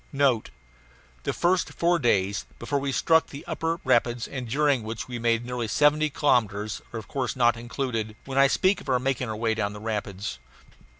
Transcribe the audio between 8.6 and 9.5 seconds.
of our making our